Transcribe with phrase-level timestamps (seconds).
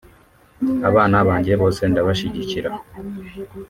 [0.89, 2.69] Abana banjye bose ndabashyigikira